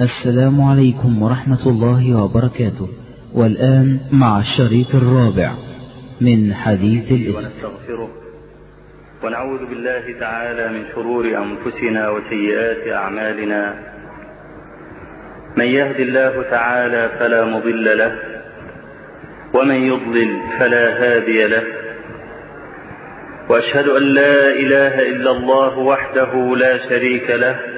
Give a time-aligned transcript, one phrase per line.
[0.00, 2.88] السلام عليكم ورحمة الله وبركاته.
[3.34, 5.52] والآن مع الشريط الرابع
[6.20, 8.10] من حديث الإثم ونستغفره
[9.24, 13.74] ونعوذ بالله تعالى من شرور أنفسنا وسيئات أعمالنا.
[15.56, 18.12] من يهد الله تعالى فلا مضل له
[19.54, 21.62] ومن يضلل فلا هادي له.
[23.48, 27.77] وأشهد أن لا إله إلا الله وحده لا شريك له.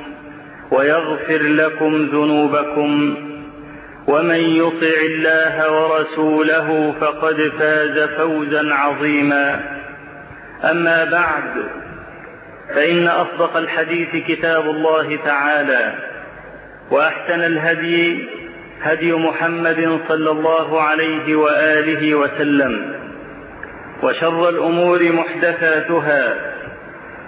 [0.71, 3.15] ويغفر لكم ذنوبكم
[4.07, 9.59] ومن يطع الله ورسوله فقد فاز فوزا عظيما.
[10.63, 11.43] أما بعد
[12.75, 15.93] فإن أصدق الحديث كتاب الله تعالى
[16.91, 18.27] وأحسن الهدي
[18.81, 22.95] هدي محمد صلى الله عليه وآله وسلم
[24.03, 26.35] وشر الأمور محدثاتها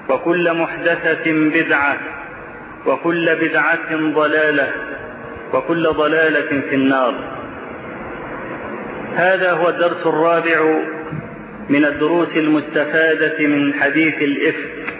[0.09, 1.97] وكل محدثة بدعة
[2.85, 4.71] وكل بدعة ضلالة
[5.53, 7.15] وكل ضلالة في النار.
[9.15, 10.83] هذا هو الدرس الرابع
[11.69, 14.95] من الدروس المستفادة من حديث الإفك.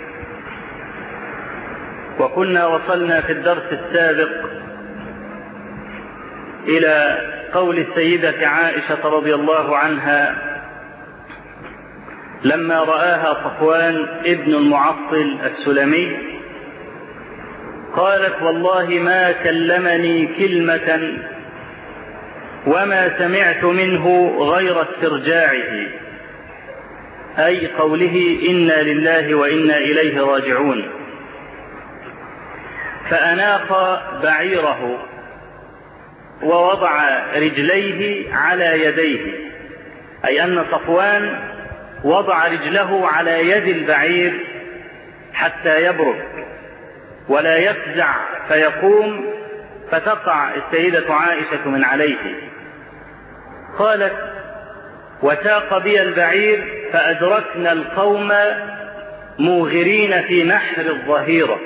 [2.20, 4.32] وكنا وصلنا في الدرس السابق
[6.68, 7.18] إلى
[7.54, 10.36] قول السيدة عائشة رضي الله عنها
[12.44, 16.18] لما رآها صفوان ابن المعطل السلمي
[17.96, 21.20] قالت والله ما كلمني كلمة
[22.68, 25.88] وما سمعت منه غير استرجاعه.
[27.38, 30.84] أي قوله إنا لله وإنا إليه راجعون.
[33.10, 33.74] فأناخ
[34.24, 35.00] بعيره
[36.44, 39.34] ووضع رجليه على يديه.
[40.28, 41.40] أي أن صفوان
[42.04, 44.34] وضع رجله على يد البعير
[45.34, 46.26] حتى يبرك
[47.30, 48.16] ولا يفزع
[48.48, 49.34] فيقوم
[49.92, 52.50] فتقع السيدة عائشة من عليه.
[53.80, 54.14] قالت
[55.22, 58.32] وساق بي البعير فأدركنا القوم
[59.40, 61.60] موغرين في نحر الظهيرة.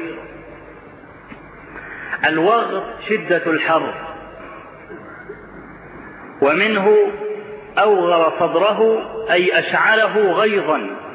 [2.27, 3.93] الوغر شدة الحر.
[6.41, 6.97] ومنه
[7.79, 8.81] أوغر صدره
[9.31, 11.06] أي أشعله غيظا.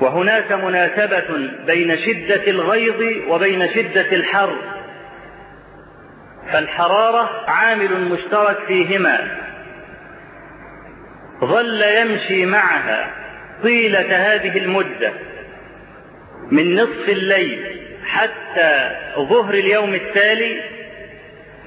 [0.00, 4.56] وهناك مناسبة بين شدة الغيظ وبين شدة الحر.
[6.52, 9.38] فالحرارة عامل مشترك فيهما.
[11.44, 13.10] ظل يمشي معها
[13.62, 15.12] طيلة هذه المدة
[16.50, 20.60] من نصف الليل حتى ظهر اليوم التالي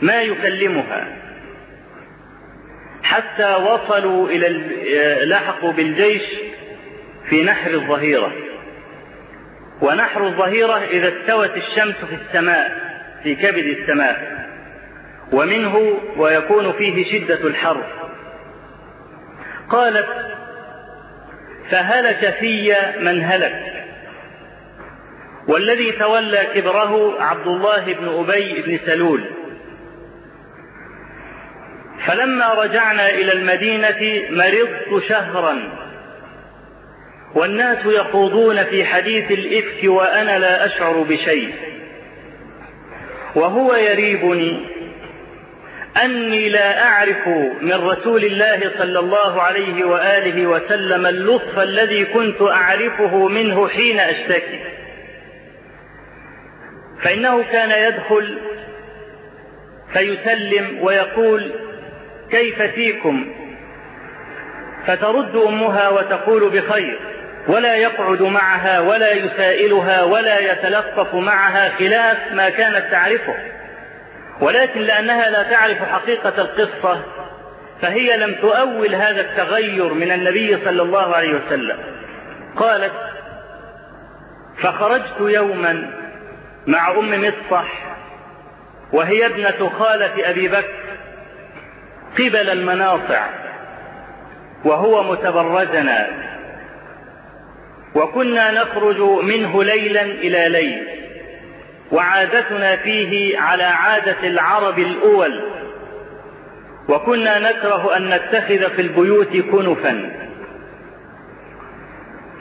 [0.01, 1.07] ما يكلمها.
[3.03, 4.47] حتى وصلوا إلى
[5.25, 6.23] لحقوا بالجيش
[7.29, 8.33] في نحر الظهيرة.
[9.81, 12.71] ونحر الظهيرة إذا استوت الشمس في السماء
[13.23, 14.47] في كبد السماء.
[15.31, 17.83] ومنه ويكون فيه شدة الحر.
[19.69, 20.07] قالت
[21.71, 23.73] فهلك في من هلك.
[25.47, 29.23] والذي تولى كبره عبد الله بن أبي بن سلول.
[32.07, 35.87] فلما رجعنا إلى المدينة مرضت شهرا.
[37.35, 41.53] والناس يخوضون في حديث الإفك وأنا لا أشعر بشيء.
[43.35, 44.65] وهو يريبني
[46.03, 47.27] أني لا أعرف
[47.62, 54.59] من رسول الله صلى الله عليه وآله وسلم اللطف الذي كنت أعرفه منه حين أشتكي.
[57.03, 58.38] فإنه كان يدخل
[59.94, 61.51] فيسلم ويقول
[62.31, 63.33] كيف فيكم؟
[64.85, 67.16] فترد أمها وتقول بخير.
[67.47, 73.35] ولا يقعد معها ولا يسائلها ولا يتلطف معها خلاف ما كانت تعرفه.
[74.41, 77.03] ولكن لأنها لا تعرف حقيقة القصة
[77.81, 81.77] فهي لم تؤول هذا التغير من النبي صلى الله عليه وسلم.
[82.55, 82.94] قالت
[84.61, 85.93] فخرجت يوما
[86.67, 87.65] مع أم مصطح
[88.93, 90.73] وهي ابنة خالة أبي بكر
[92.13, 93.27] قبل المناصع
[94.65, 96.07] وهو متبرزنا
[97.95, 100.88] وكنا نخرج منه ليلا إلى ليل.
[101.92, 105.57] وعادتنا فيه على عادة العرب الأول.
[106.89, 110.12] وكنا نكره أن نتخذ في البيوت كنفا.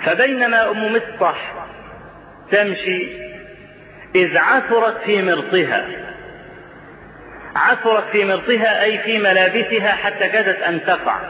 [0.04, 1.54] فبينما أم مصطح
[2.50, 3.08] تمشي
[4.14, 5.86] إذ عثرت في مرطها.
[7.56, 11.20] عثرت في مرطها أي في ملابسها حتى كادت أن تقع.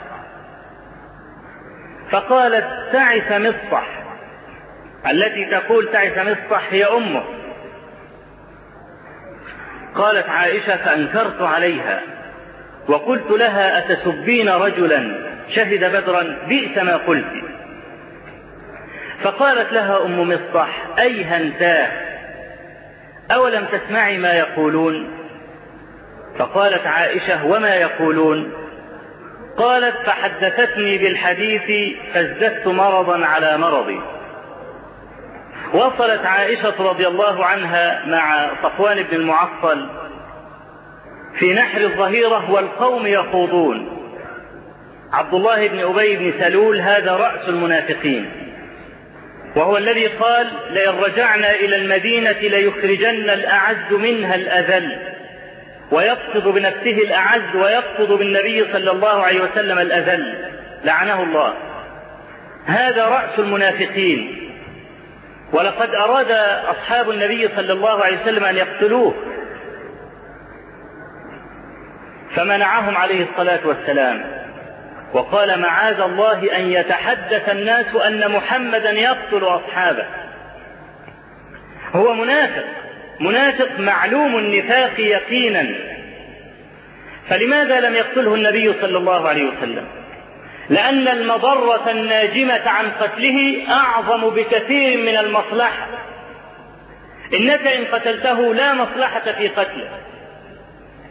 [2.11, 4.06] فقالت تعس مصطح.
[5.11, 7.23] التي تقول تعس مصطح هي أمه.
[9.95, 12.03] قالت عائشة فأنكرت عليها.
[12.89, 17.45] وقلت لها أتسبين رجلا؟ شهد بدرا؟ بئس ما قلت.
[19.23, 20.69] فقالت لها أم مصطح
[20.99, 21.89] اي هنتاه
[23.31, 25.11] أولم تسمعي ما يقولون؟
[26.39, 28.53] فقالت عائشة وما يقولون؟
[29.57, 34.16] قالت فحدثتني بالحديث فازددت مرضا على مرضي.
[35.73, 39.89] وصلت عائشة رضي الله عنها مع صفوان بن المعطل
[41.39, 43.97] في نحر الظهيرة والقوم يخوضون.
[45.13, 48.31] عبد الله بن أبي بن سلول هذا رأس المنافقين.
[49.57, 54.99] وهو الذي قال لئن رجعنا إلى المدينة ليخرجن الأعز منها الأذل
[55.93, 60.53] ويقصد بنفسه الأعز ويقصد بالنبي صلى الله عليه وسلم الأذل.
[60.85, 61.55] لعنه الله.
[62.67, 64.46] هذا رأس المنافقين.
[65.53, 66.31] ولقد أراد
[66.67, 69.15] أصحاب النبي صلى الله عليه وسلم أن يقتلوه.
[72.37, 74.25] فمنعهم عليه الصلاة والسلام.
[75.13, 80.07] وقال معاذ الله أن يتحدث الناس أن محمدا يقتل أصحابه.
[81.95, 82.65] هو منافق.
[83.21, 85.67] منافق معلوم النفاق يقينا.
[87.29, 89.87] فلماذا لم يقتله النبي صلى الله عليه وسلم؟
[90.71, 95.87] لأن المضرة الناجمة عن قتله أعظم بكثير من المصلحة.
[97.35, 99.89] إنك إن قتلته لا مصلحة في قتله.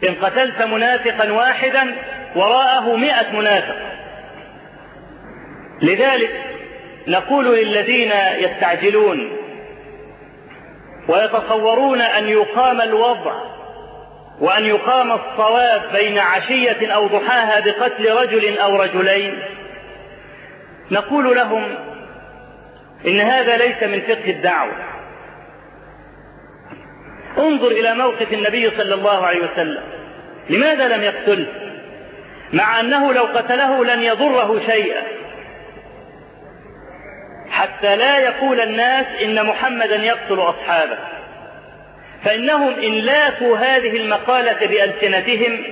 [0.08, 1.94] إن قتلت منافقا واحدا
[2.36, 3.76] وراءه مئة منافق.
[5.82, 6.42] لذلك
[7.08, 9.36] نقول للذين يستعجلون
[11.08, 13.55] ويتصورون أن يقام الوضع
[14.40, 19.42] وأن يقام الصواب بين عشية أو ضحاها بقتل رجل أو رجلين.
[20.90, 21.78] نقول لهم
[23.06, 24.72] إن هذا ليس من فقه الدعوة.
[27.38, 29.82] انظر إلى موقف النبي صلى الله عليه وسلم.
[30.50, 31.46] لماذا لم يقتله؟
[32.52, 35.02] مع أنه لو قتله لن يضره شيئا.
[37.50, 40.98] حتى لا يقول الناس إن محمدا يقتل أصحابه.
[42.26, 45.62] فإنهم إن لاقوا هذه المقالة بألسنتهم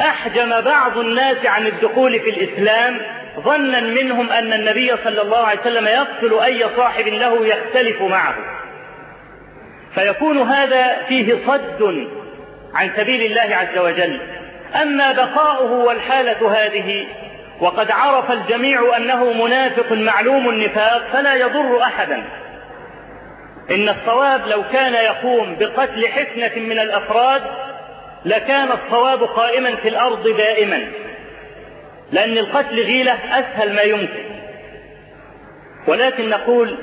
[0.00, 3.00] أحجم بعض الناس عن الدخول في الإسلام
[3.40, 8.34] ظنا منهم أن النبي صلى الله عليه وسلم يقتل أي صاحب له يختلف معه.
[9.94, 12.08] فيكون هذا فيه صد
[12.74, 14.20] عن سبيل الله عز وجل.
[14.82, 17.06] أما بقاؤه والحالة هذه
[17.60, 22.24] وقد عرف الجميع أنه منافق معلوم النفاق فلا يضر أحدا.
[23.70, 27.42] إن الصواب لو كان يقوم بقتل حفنه من الأفراد
[28.24, 30.88] لكان الصواب قائما في الأرض دائما
[32.12, 34.24] لأن القتل غيلة أسهل ما يمكن.
[35.88, 36.78] ولكن نقول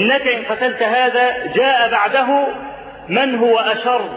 [0.00, 2.46] إنك إن قتلت هذا جاء بعده
[3.08, 4.08] من هو أشر.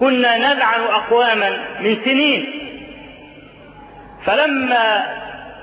[0.00, 2.46] كنا نلعن أقواما من سنين
[4.24, 5.04] فلما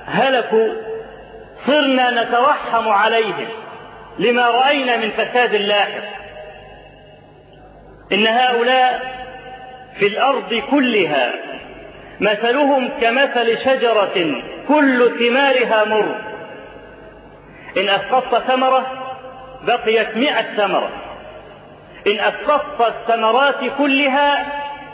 [0.06, 0.68] هلكوا
[1.68, 3.61] صرنا نتوحم عليهم.
[4.20, 6.04] لما رأينا من فساد لاحق
[8.12, 9.22] إن هؤلاء
[10.00, 11.34] في الأرض كلها
[12.20, 16.16] مثلهم كمثل شجرة كل ثمارها مر.
[17.78, 18.86] إن اسقطت ثمرة
[19.68, 20.90] بقيت مئة ثمرة.
[22.08, 24.46] إن اسقطت الثمرات كلها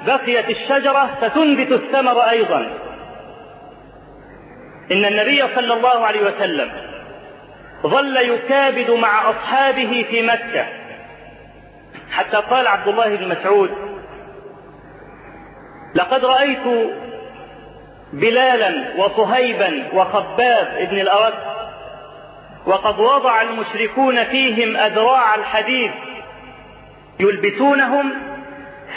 [0.07, 2.59] بقيت الشجرة فتنبت الثمر أيضا.
[4.91, 6.71] إن النبي صلى الله عليه وسلم
[7.83, 10.65] ظل يكابد مع أصحابه في مكة.
[12.11, 13.71] حتى قال عبد الله بن مسعود
[15.95, 16.93] لقد رأيت
[18.13, 21.57] بلالا وصهيبا وخباب بن الارد
[22.65, 25.91] وقد وضع المشركون فيهم أذراع الحديد
[27.19, 28.13] يلبسونهم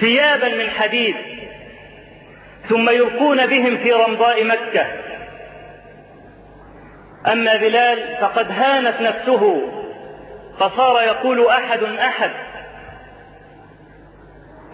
[0.01, 1.17] ثيابا من حديد
[2.69, 4.87] ثم يلقون بهم في رمضاء مكة.
[7.27, 9.63] أما بلال فقد هانت نفسه
[10.59, 12.31] فصار يقول أحد أحد.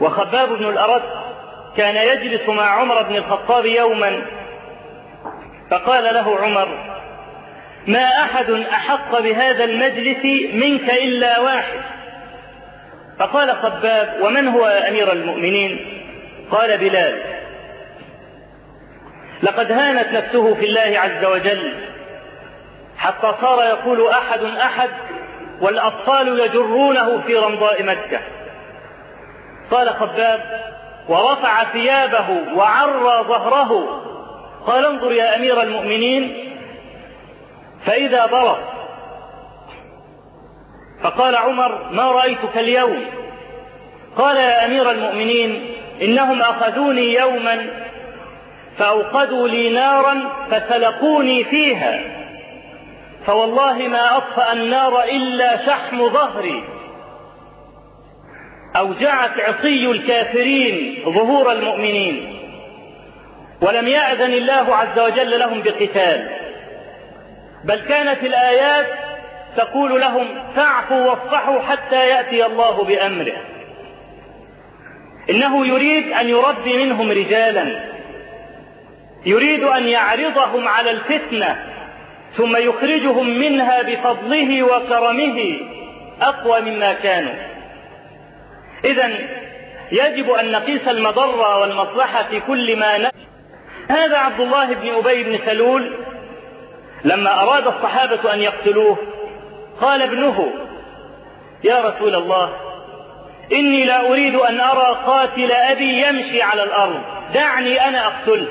[0.00, 1.02] وخباب بن الأرد
[1.76, 4.22] كان يجلس مع عمر بن الخطاب يوما
[5.70, 6.96] فقال له عمر
[7.86, 10.24] ما أحد أحق بهذا المجلس
[10.54, 11.80] منك إلا واحد.
[13.18, 15.96] فقال خباب ومن هو أمير المؤمنين؟
[16.50, 17.22] قال بلال
[19.42, 21.74] لقد هانت نفسه في الله عز وجل
[22.98, 24.90] حتى صار يقول أحد أحد
[25.60, 28.20] والأطفال يجرونه في رمضاء مكة.
[29.70, 30.40] قال خباب
[31.08, 34.02] ورفع ثيابه وعرى ظهره.
[34.66, 36.52] قال انظر يا أمير المؤمنين
[37.86, 38.76] فإذا برص
[41.02, 43.06] فقال عمر ما رأيتك اليوم؟
[44.16, 47.66] قال يا أمير المؤمنين إنهم أخذوني يوما
[48.78, 52.00] فأوقدوا لي نارا فسلقوني فيها.
[53.26, 56.64] فوالله ما أطفأ النار إلا شحم ظهري.
[58.76, 62.37] أوجعت عصي الكافرين ظهور المؤمنين.
[63.62, 66.30] ولم يأذن الله عز وجل لهم بقتال.
[67.64, 68.87] بل كانت الآيات
[69.56, 73.37] تقول لهم فاعفوا واصفحوا حتى يأتي الله بأمره.
[75.30, 77.80] إنه يريد أن يربي منهم رجالا.
[79.26, 81.75] يريد أن يعرضهم على الفتنة.
[82.36, 85.60] ثم يخرجهم منها بفضله وكرمه
[86.22, 87.34] أقوى مما كانوا.
[88.84, 89.10] إذا
[89.92, 93.28] يجب أن نقيس المضرة والمصلحة في كل ما نفس
[93.90, 95.96] هذا عبد الله بن أبي بن سلول
[97.04, 98.98] لما أراد الصحابة أن يقتلوه
[99.80, 100.52] قال ابنه
[101.64, 102.52] يا رسول الله
[103.52, 107.00] إني لا أريد أن أرى قاتل أبي يمشي على الأرض
[107.34, 108.48] دعني أنا أقتله.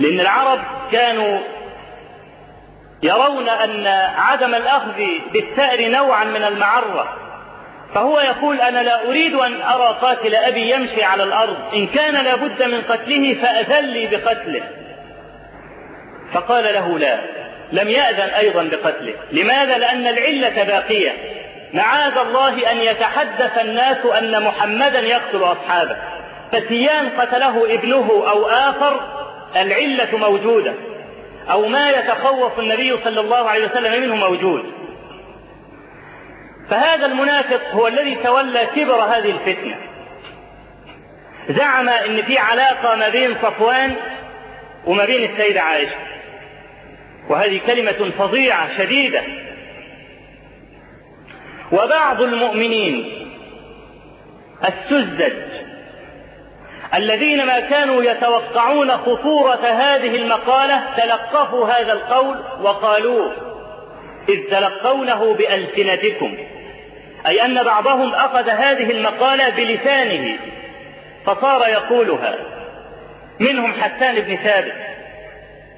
[0.00, 0.60] لأن العرب
[0.92, 1.38] كانوا
[3.02, 5.02] يرون أن عدم الأخذ
[5.32, 7.16] بالثأر نوعا من المعرة.
[7.94, 11.56] فهو يقول أنا لا أريد أن أرى قاتل أبي يمشي على الأرض.
[11.74, 14.62] إن كان لابد من قتله فأذن لي بقتله.
[16.32, 17.20] فقال له لا
[17.72, 19.14] لم يأذن أيضا بقتله.
[19.32, 21.12] لماذا؟ لأن العلة باقية.
[21.72, 25.96] معاذ الله أن يتحدث الناس أن محمدا يقتل أصحابه.
[26.52, 29.00] فسيان قتله ابنه أو آخر
[29.56, 30.89] العلة موجودة.
[31.52, 34.64] أو ما يتخوف النبي صلى الله عليه وسلم منه موجود.
[36.70, 39.76] فهذا المنافق هو الذي تولى كبر هذه الفتنة.
[41.48, 43.96] زعم إن في علاقة ما بين صفوان
[44.86, 45.96] وما بين السيدة عائشة.
[47.28, 49.22] وهذه كلمة فظيعة شديدة.
[51.72, 53.26] وبعض المؤمنين
[54.64, 55.32] السذج
[56.94, 63.32] الذين ما كانوا يتوقعون خطورة هذه المقالة تلقفوا هذا القول وقالوه
[64.28, 66.38] إذ تلقونه بألسنتكم.
[67.26, 70.38] أي أن بعضهم أخذ هذه المقالة بلسانه
[71.26, 72.34] فصار يقولها
[73.40, 74.74] منهم حسان بن ثابت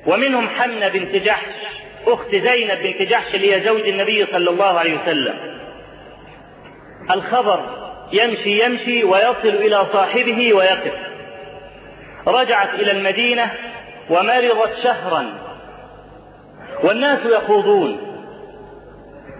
[0.06, 1.54] ومنهم حمنة بنت جحش
[2.06, 5.34] أخت زينب بنت جحش اللي هي زوج النبي صلى الله عليه وسلم.
[7.10, 7.81] الخبر
[8.12, 10.92] يمشي يمشي ويصل إلى صاحبه ويقف.
[12.26, 13.50] رجعت إلى المدينة
[14.10, 15.38] ومرضت شهرا.
[16.82, 18.00] والناس يخوضون.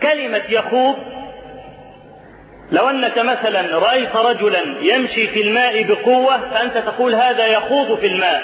[0.03, 0.97] كلمة يخوض
[2.73, 8.43] لو أنك مثلا رأيت رجلا يمشي في الماء بقوة فأنت تقول هذا يخوض في الماء.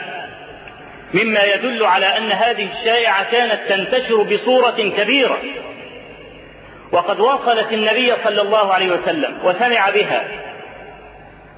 [1.15, 5.39] مما يدل على أن هذه الشائعة كانت تنتشر بصورة كبيرة.
[6.93, 10.29] وقد وصلت النبي صلى الله عليه وسلم وسمع بها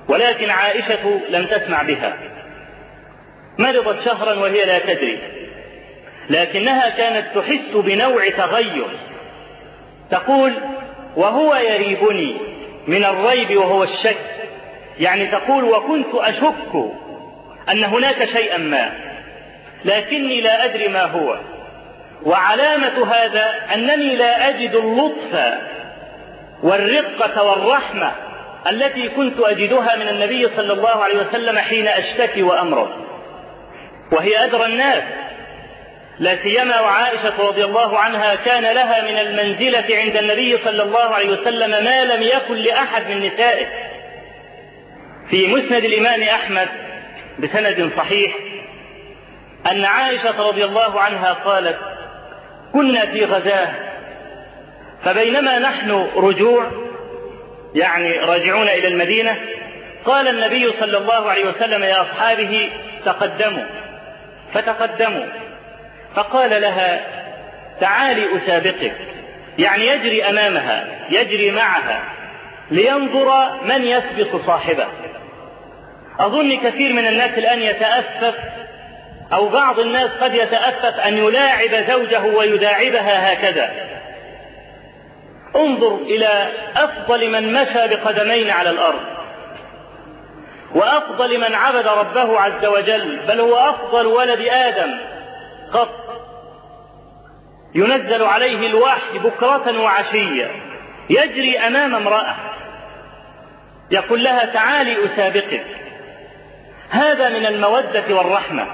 [0.08, 2.16] ولكن عائشة لم تسمع بها.
[3.58, 5.18] مرضت شهرا وهي لا تدري.
[6.30, 8.87] لكنها كانت تحس بنوع تغير.
[10.10, 10.54] تقول
[11.16, 12.37] وهو يريبني
[12.87, 14.16] من الريب وهو الشك.
[14.99, 16.92] يعني تقول وكنت أشك
[17.68, 18.92] أن هناك شيئا ما
[19.84, 21.37] لكني لا أدري ما هو.
[22.26, 25.54] وعلامة هذا أنني لا أجد اللطف
[26.62, 28.12] والرقة والرحمة
[28.70, 32.90] التي كنت أجدها من النبي صلى الله عليه وسلم حين أشتكي وأمرض
[34.12, 35.02] وهي أدرى الناس.
[36.18, 41.30] لا سيما وعائشة رضي الله عنها كان لها من المنزلة عند النبي صلى الله عليه
[41.30, 43.66] وسلم ما لم يكن لأحد من نسائه.
[45.30, 46.68] في مسند الإمام أحمد
[47.38, 48.34] بسند صحيح
[49.70, 51.78] أن عائشة رضي الله عنها قالت
[52.72, 53.68] كنا في غزاة
[55.04, 56.70] فبينما نحن رجوع
[57.74, 59.36] يعني راجعون إلى المدينة
[60.04, 62.70] قال النبي صلى الله عليه وسلم لأصحابه
[63.04, 63.64] تقدموا.
[64.54, 65.26] فتقدموا.
[66.14, 67.00] فقال لها
[67.80, 68.96] تعالي أسابقك.
[69.58, 72.02] يعني يجري أمامها يجري معها
[72.70, 74.86] لينظر من يسبق صاحبه.
[76.20, 78.34] أظن كثير من الناس الآن يتأسف
[79.32, 83.70] أو بعض الناس قد يتأسف أن يلاعب زوجه ويداعبها هكذا.
[85.56, 89.00] انظر إلى أفضل من مشى بقدمين على الأرض.
[90.75, 94.99] وأفضل من عبد ربه عز وجل بل هو أفضل ولد آدم
[95.72, 95.94] قط.
[97.75, 100.50] ينزل عليه الوحي بكرة وعشية
[101.10, 102.37] يجري أمام امرأة
[103.90, 105.66] يقول لها تعالي أسابقك.
[106.90, 108.66] هذا من المودة والرحمة.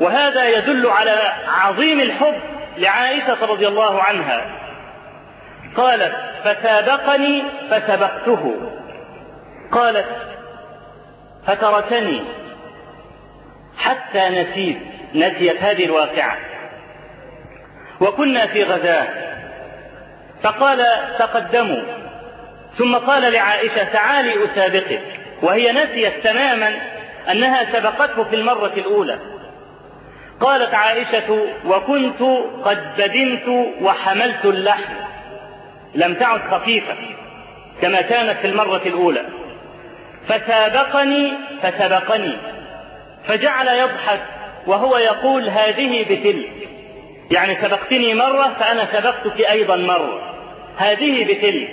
[0.00, 2.40] وهذا يدل على عظيم الحب
[2.76, 4.58] لعائشة رضي الله عنها.
[5.76, 8.54] قالت فسابقني فسبقته.
[9.72, 10.06] قالت
[11.46, 12.24] فتركني
[13.78, 14.78] حتى نسيت
[15.14, 16.36] نسيت هذه الواقعة.
[18.00, 19.08] وكنا في غزاة.
[20.42, 20.86] فقال
[21.18, 21.82] تقدموا.
[22.78, 25.02] ثم قال لعائشة تعالي أسابقك.
[25.42, 26.74] وهي نسيت تماما
[27.30, 29.18] أنها سبقته في المرة الأولى.
[30.42, 32.22] قالت عائشة وكنت
[32.64, 33.48] قد بدنت
[33.80, 34.94] وحملت اللحم
[35.94, 36.94] لم تعد خفيفة
[37.82, 39.22] كما كانت في المرة الأولى.
[40.28, 41.32] فسابقني
[41.62, 42.36] فسبقني
[43.26, 44.20] فجعل يضحك
[44.66, 46.68] وهو يقول هذه بتلك.
[47.30, 50.34] يعني سبقتني مرة فأنا سبقتك أيضا مرة.
[50.76, 51.70] هذه بتلك.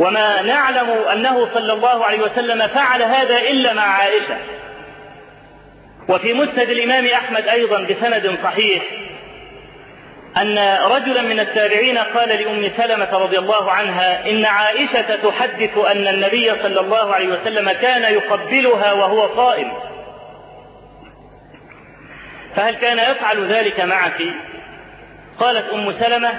[0.00, 4.36] وما نعلم أنه صلى الله عليه وسلم فعل هذا إلا مع عائشة.
[6.08, 8.82] وفي مسند الإمام أحمد أيضا بسند صحيح
[10.36, 16.54] أن رجلا من التابعين قال لأم سلمة رضي الله عنها إن عائشة تحدث أن النبي
[16.62, 19.72] صلى الله عليه وسلم كان يقبلها وهو صائم.
[22.56, 24.22] فهل كان يفعل ذلك معك؟
[25.38, 26.30] قالت أم سلمة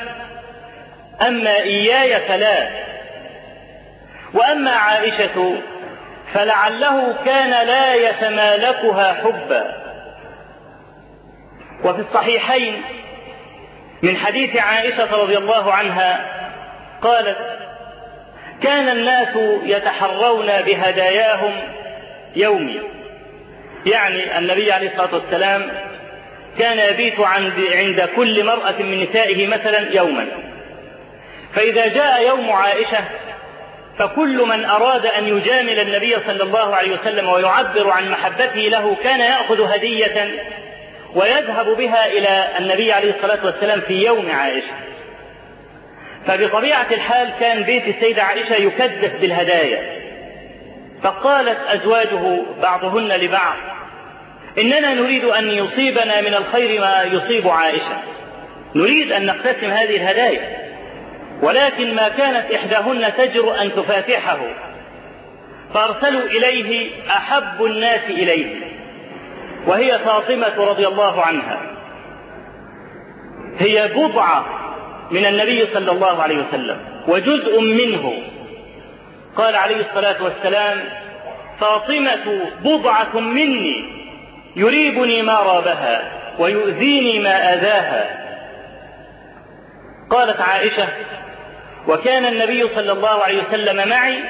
[1.28, 2.70] أما إياي فلا.
[4.34, 5.58] وأما عائشة
[6.34, 9.76] فلعله كان لا يتمالكها حبا.
[11.84, 12.82] وفي الصحيحين
[14.02, 16.26] من حديث عائشة رضي الله عنها
[17.02, 17.38] قالت
[18.64, 21.54] كان الناس يتحرون بهداياهم
[22.36, 22.82] يومي.
[23.86, 25.72] يعني النبي عليه الصلاة والسلام
[26.60, 30.28] كان يبيت عند, كل مرأة من نسائه مثلا يوما.
[31.54, 33.00] فإذا جاء يوم عائشة
[34.00, 39.20] فكل من أراد أن يجامل النبي صلى الله عليه وسلم ويعبر عن محبته له كان
[39.20, 40.46] يأخذ هدية
[41.16, 44.74] ويذهب بها إلى النبي عليه الصلاة والسلام في يوم عائشة.
[46.28, 50.00] فبطبيعة الحال كان بيت السيدة عائشة يكدس بالهدايا.
[51.04, 53.58] فقالت أزواجه بعضهن لبعض
[54.58, 57.98] إننا نريد أن يصيبنا من الخير ما يصيب عائشة.
[58.76, 60.69] نريد أن نقتسم هذه الهدايا.
[61.42, 64.40] ولكن ما كانت إحداهن تجر أن تفاتحه.
[65.74, 68.56] فأرسلوا إليه أحب الناس إليه
[69.68, 71.62] وهي فاطمة رضي الله عنها.
[73.58, 74.46] هي بضعة
[75.12, 78.14] من النبي صلى الله عليه وسلم وجزء منه.
[79.36, 80.80] قال عليه الصلاة والسلام
[81.60, 84.00] فاطمة بضعة مني
[84.56, 88.20] يريبني ما رابها ويؤذيني ما آذاها.
[90.10, 90.88] قالت عائشة
[91.90, 94.24] وكان النبي صلى الله عليه وسلم معي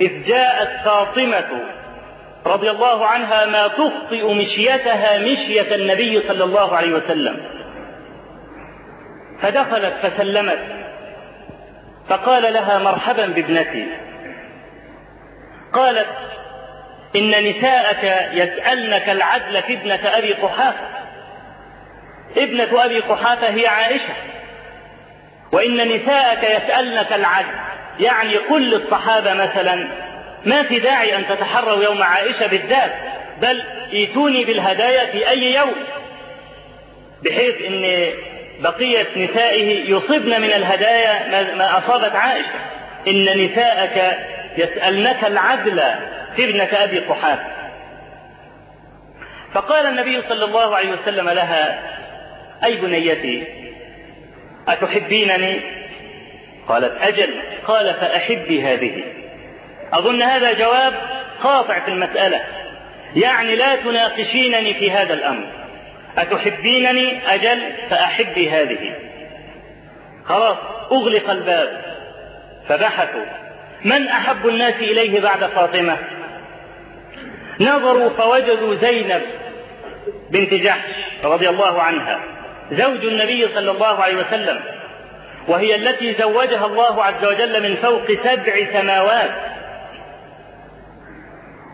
[0.00, 1.62] إذ جاءت فاطمة
[2.46, 7.36] رضي الله عنها ما تخطئ مشيتها مشية النبي صلى الله عليه وسلم.
[9.40, 10.58] فدخلت فسلمت.
[12.08, 13.86] فقال لها مرحبا بابنتي.
[15.72, 16.08] قالت
[17.16, 20.86] إن نساءك يسألنك العدل في ابنة أبي قحافة.
[22.36, 24.14] ابنة أبي قحافة هي عائشة.
[25.56, 27.54] وإن نساءك يسألنك العدل
[28.00, 29.88] يعني كل الصحابة مثلا
[30.44, 32.92] ما في داعي أن تتحروا يوم عائشة بالذات
[33.40, 35.74] بل ايتوني بالهدايا في أي يوم
[37.24, 38.10] بحيث أن
[38.60, 42.58] بقية نسائه يصبن من الهدايا ما أصابت عائشة.
[43.08, 44.18] إن نساءك
[44.58, 45.82] يسألنك العدل
[46.36, 47.46] في ابنة أبي قحافة.
[49.52, 51.78] فقال النبي صلى الله عليه وسلم لها
[52.64, 53.66] أي بنيتي؟
[54.68, 55.60] أتحبينني؟
[56.68, 57.34] قالت أجل.
[57.66, 59.02] قال فأحبي هذه.
[59.92, 60.94] أظن هذا جواب
[61.42, 62.42] قاطع في المسألة.
[63.16, 65.46] يعني لا تناقشينني في هذا الأمر.
[66.18, 68.94] أتحبينني؟ أجل فأحبي هذه.
[70.24, 70.56] خلاص
[70.92, 71.82] أغلق الباب.
[72.68, 73.24] فبحثوا.
[73.84, 75.96] من أحب الناس إليه بعد فاطمة؟
[77.60, 79.22] نظروا فوجدوا زينب
[80.30, 80.90] بنت جحش
[81.24, 82.35] رضي الله عنها.
[82.72, 84.60] زوج النبي صلى الله عليه وسلم
[85.48, 89.30] وهي التي زوجها الله عز وجل من فوق سبع سماوات.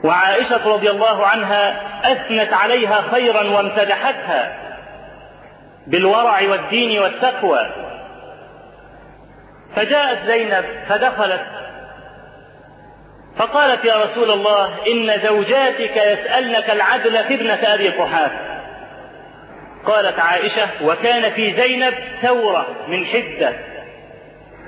[0.04, 1.80] وعائشة رضي الله عنها
[2.12, 4.58] أثنت عليها خيرا وامتدحتها
[5.86, 7.66] بالورع والدين والتقوى.
[9.76, 11.46] فجاءت زينب فدخلت
[13.36, 18.51] فقالت يا رسول الله إن زوجاتك يسألنك العدل في ابنة أبي قحافة.
[19.86, 23.52] قالت عائشة وكان في زينب ثورة من حدة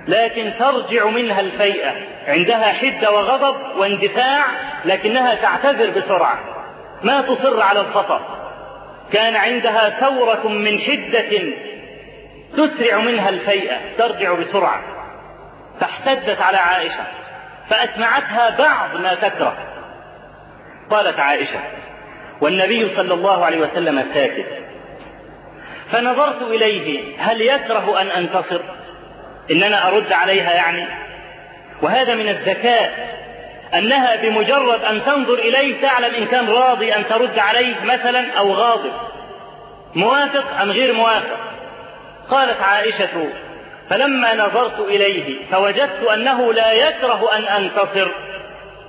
[0.09, 1.93] لكن ترجع منها الفيئة.
[2.27, 4.45] عندها حدة وغضب واندفاع
[4.85, 6.39] لكنها تعتذر بسرعة.
[7.03, 8.21] ما تصر على الخطأ.
[9.13, 11.53] كان عندها ثورة من حدة
[12.53, 14.83] تسرع منها الفيئة ترجع بسرعة.
[15.81, 17.05] فاحتدت على عائشة.
[17.71, 19.57] فأسمعتها بعض ما تكره.
[20.91, 21.61] قالت عائشة
[22.41, 24.47] والنبي صلى الله عليه وسلم ساكت.
[25.93, 28.61] فنظرت إليه هل يكره أن أنتصر؟
[29.51, 30.87] إن أنا أرد عليها يعني.
[31.83, 33.15] وهذا من الذكاء
[33.75, 38.93] أنها بمجرد أن تنظر إليه تعلم إن كان راضي أن ترد عليه مثلا أو غاضب.
[39.95, 41.39] موافق أم غير موافق؟
[42.31, 43.29] قالت عائشة
[43.91, 48.11] فلما نظرت إليه فوجدت أنه لا يكره أن أنتصر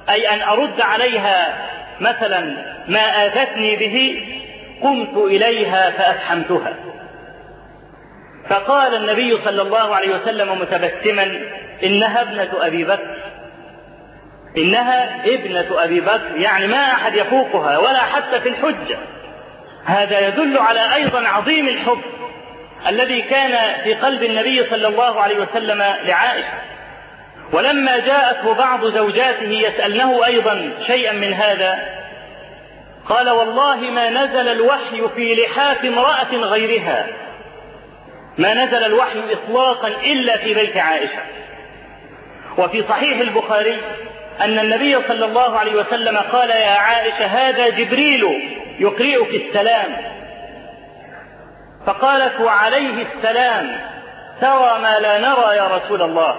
[0.10, 1.58] أي أن أرد عليها
[2.00, 2.40] مثلا
[2.88, 4.22] ما آذتني به
[4.82, 6.76] قمت إليها فأفحمتها
[8.50, 11.40] فقال النبي صلى الله عليه وسلم متبسما
[11.84, 13.16] إنها ابنة أبي بكر.
[14.58, 18.98] إنها ابنة أبي بكر يعني ما أحد يفوقها ولا حتى في الحجة.
[19.86, 22.02] هذا يدل على أيضا عظيم الحب
[22.88, 26.54] الذي كان في قلب النبي صلى الله عليه وسلم لعائشة.
[27.54, 31.80] ولما جاءته بعض زوجاته يسألنه أيضا شيئا من هذا
[33.10, 37.08] قال والله ما نزل الوحي في لحاف امرأة غيرها.
[38.38, 41.22] ما نزل الوحي إطلاقا إلا في بيت عائشة.
[42.58, 43.82] وفي صحيح البخاري
[44.42, 48.24] أن النبي صلى الله عليه وسلم قال يا عائشة هذا جبريل
[48.80, 49.98] يقرئك السلام.
[51.86, 53.80] فقالت وعليه السلام
[54.42, 56.36] ترى ما لا نرى يا رسول الله.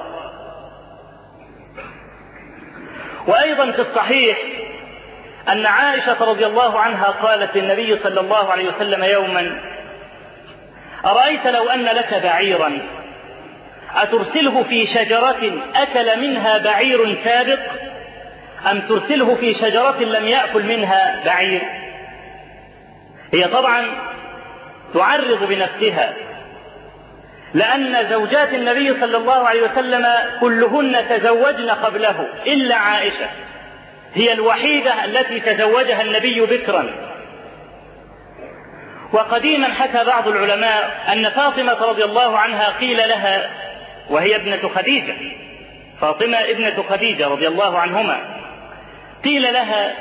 [3.26, 4.38] وأيضا في الصحيح
[5.48, 9.60] أن عائشة رضي الله عنها قالت للنبي صلى الله عليه وسلم يوما
[11.04, 12.78] أرأيت لو أن لك بعيرا؟
[13.94, 17.58] أترسله في شجرة أكل منها بعير سابق؟
[18.70, 21.62] أم ترسله في شجرة لم يأكل منها بعير؟
[23.34, 23.86] هي طبعا
[24.94, 26.12] تعرض بنفسها
[27.54, 30.06] لأن زوجات النبي صلى الله عليه وسلم
[30.40, 33.28] كلهن تزوجن قبله إلا عائشة.
[34.16, 36.90] هي الوحيدة التي تزوجها النبي بكرا.
[39.12, 43.50] وقديما حكى بعض العلماء أن فاطمة رضي الله عنها قيل لها
[44.10, 45.14] وهي ابنة خديجة
[46.00, 48.20] فاطمة ابنة خديجة رضي الله عنهما.
[49.24, 49.94] قيل لها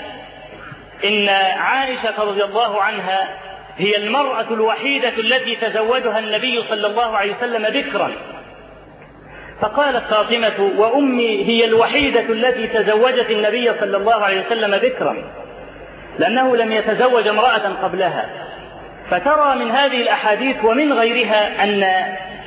[1.06, 3.38] إن عائشة رضي الله عنها
[3.78, 8.12] هي المرأة الوحيدة التي تزوجها النبي صلى الله عليه وسلم بكرا.
[9.62, 15.15] فقالت فاطمة وأمي هي الوحيدة التي تزوجت النبي صلى الله عليه وسلم بكرا
[16.20, 18.26] لأنه لم يتزوج امرأة قبلها.
[19.10, 21.84] فترى من هذه الأحاديث ومن غيرها أن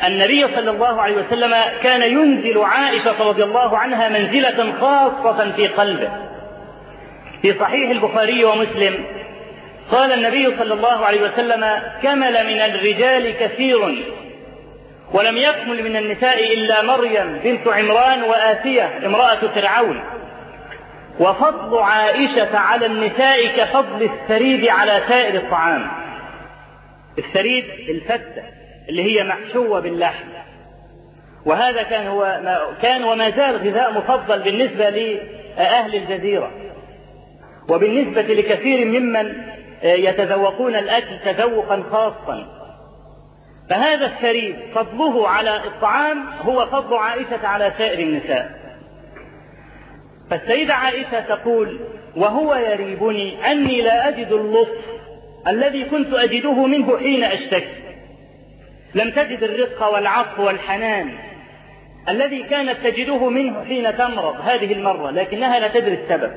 [0.06, 6.10] النبي صلى الله عليه وسلم كان ينزل عائشة رضي الله عنها منزلة خاصة في قلبه.
[7.42, 9.04] في صحيح البخاري ومسلم
[9.90, 14.04] قال النبي صلى الله عليه وسلم كمل من الرجال كثير
[15.12, 20.04] ولم يكمل من النساء إلا مريم بنت عمران وآسية امرأة فرعون.
[21.20, 25.90] وفضل عائشة على النساء كفضل الثريد على سائر الطعام.
[27.18, 28.42] الثريد الفتة
[28.88, 30.28] اللي هي محشوة باللحم.
[31.46, 36.50] وهذا كان هو ما كان وما زال غذاء مفضل بالنسبة لأهل الجزيرة.
[37.70, 39.34] وبالنسبة لكثير ممن
[39.82, 42.57] يتذوقون الأكل تذوقا خاصا.
[43.70, 48.58] فهذا الثريد فضله على الطعام هو فضل عائشة على سائر النساء.
[50.30, 51.80] فالسيدة عائشة تقول
[52.16, 54.78] وهو يريبني أني لا أجد اللطف
[55.48, 57.74] الذي كنت أجده منه حين أشتكي.
[58.94, 61.18] لم تجد الرق والعطف والحنان
[62.08, 66.32] الذي كانت تجده منه حين تمرض هذه المرة لكنها لا تدري السبب.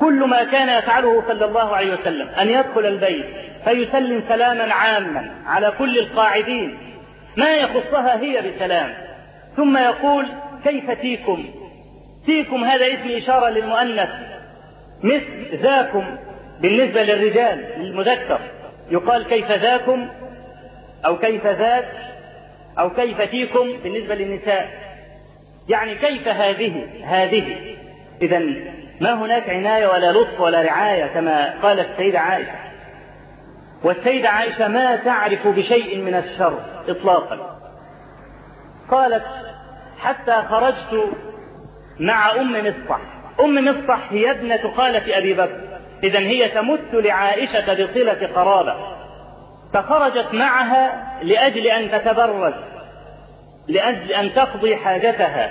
[0.00, 3.24] كل ما كان يفعله صلى الله عليه وسلم أن يدخل البيت
[3.64, 6.78] فيسلم سلاما عاما على كل القاعدين.
[7.36, 8.94] ما يخصها هي بسلام.
[9.56, 10.28] ثم يقول
[10.64, 11.44] كيف تيكم؟
[12.26, 14.08] فيكم هذا اسم إشارة للمؤنث.
[15.02, 16.16] مثل ذاكم
[16.60, 18.40] بالنسبة للرجال للمذكر
[18.90, 20.08] يقال كيف ذاكم؟
[21.06, 21.88] أو كيف ذاك؟
[22.78, 24.68] أو كيف فيكم بالنسبة للنساء.
[25.68, 27.76] يعني كيف هذه؟ هذه.
[28.22, 28.42] إذا
[29.00, 32.58] ما هناك عناية ولا لطف ولا رعاية كما قالت السيدة عائشة.
[33.84, 37.60] والسيدة عائشة ما تعرف بشيء من الشر إطلاقا.
[38.90, 39.24] قالت
[39.98, 41.12] حتى خرجت
[42.00, 43.00] مع أم مصطح.
[43.40, 45.60] أم مصطح هي ابنة خالة أبي بكر.
[46.04, 48.74] إذا هي تمت لعائشة بصلة قرابة.
[49.74, 52.54] فخرجت معها لأجل أن تتبرز
[53.68, 55.50] لأجل أن تقضي حاجتها.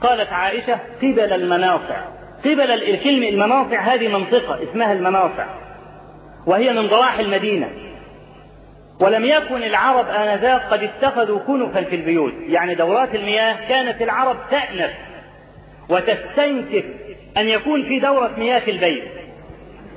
[0.00, 2.21] قالت عائشة قبل المناصع.
[2.44, 5.46] قبل الكلمة المناصع هذه منطقة اسمها المناصع
[6.46, 7.68] وهي من ضواحي المدينة.
[9.00, 12.32] ولم يكن العرب آنذاك قد اتخذوا كنفا في البيوت.
[12.48, 14.90] يعني دورات المياه كانت العرب تأنف
[15.90, 16.84] وتستنكف
[17.36, 19.04] أن يكون في دورة مياه في البيت.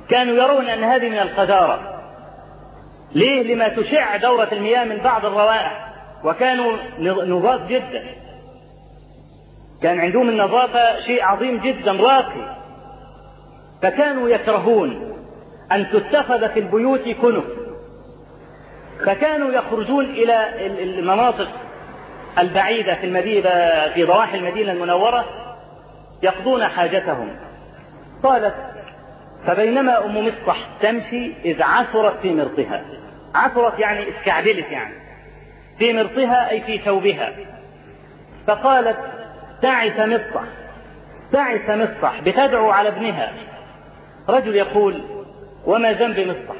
[0.08, 2.02] كانوا يرون أن هذه من القذارة
[3.14, 5.86] ليه؟ لما تشع دورة المياه من بعض الروائح.
[6.24, 6.76] وكانوا
[7.24, 8.04] نظاف جدا.
[9.86, 12.56] كان عندهم النظافة شيء عظيم جدا راقي.
[13.82, 15.16] فكانوا يكرهون
[15.72, 17.44] أن تتخذ في البيوت كنف.
[19.06, 21.48] فكانوا يخرجون إلى المناطق
[22.38, 23.50] البعيدة في المدينة
[23.94, 25.24] في ضواحي المدينة المنورة
[26.22, 27.36] يقضون حاجتهم.
[28.22, 28.54] قالت
[29.46, 32.84] فبينما أم مصطح تمشي إذ عثرت في مرطها
[33.34, 34.94] عثرت يعني استعدلت يعني.
[35.78, 37.32] في مرطها أي في ثوبها.
[38.46, 39.15] فقالت
[39.62, 40.44] تعس مصطح
[41.32, 43.32] تعس مصطح بتدعو على ابنها.
[44.28, 45.02] رجل يقول
[45.66, 46.56] وما ذنب مصطح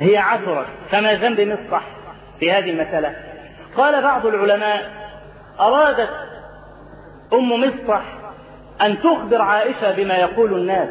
[0.00, 0.66] هي عثرت.
[0.90, 1.82] فما ذنب مصطح
[2.40, 3.16] في هذه المسألة؟
[3.76, 4.90] قال بعض العلماء
[5.60, 6.10] أرادت
[7.32, 8.02] أم مصطح
[8.82, 10.88] أن تخبر عائشة بما يقول الناس